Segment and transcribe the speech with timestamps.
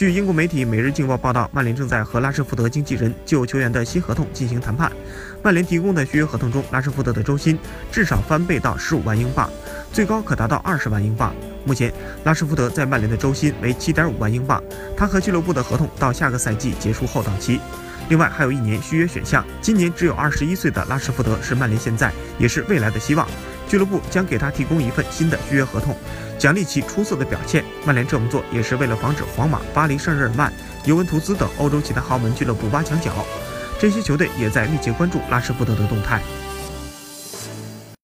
[0.00, 4.90] 据英国媒体《每日镜报》报道，曼联正在和拉什福德经纪人就球员的新合同进行谈判。
[5.42, 7.58] 曼联提供的续约合同中，拉什福德的周薪
[7.92, 9.50] 至少翻倍到十五万英镑，
[9.92, 11.34] 最高可达到二十万英镑。
[11.66, 11.92] 目前，
[12.24, 14.64] 拉什福德在曼联的周薪为七点五万英镑，
[14.96, 17.60] 他和俱乐部的合同到下个赛季结束后到期。
[18.08, 19.44] 另外还有一年续约选项。
[19.60, 23.28] 今年只有二十一岁的拉什福德是曼联现在也是未来的希望，
[23.70, 25.96] 俱乐部将给他提供一份新的续约合同。
[26.36, 30.52] 奖励其出色的表现，曼联这么做也是为了防止皇马、巴黎圣日耳曼、
[30.86, 33.12] 尤文图斯等欧洲其他豪门俱乐部挖墙脚。
[33.78, 36.20] 这些球队也在密切关注拉什福德的动态。